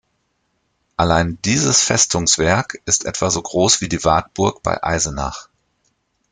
Allein 0.97 1.37
dieses 1.45 1.81
Festungswerk 1.83 2.81
ist 2.85 3.05
etwa 3.05 3.29
so 3.29 3.39
groß 3.39 3.81
wie 3.81 3.87
die 3.87 4.03
Wartburg 4.03 4.63
bei 4.63 4.81
Eisenach. 4.83 5.47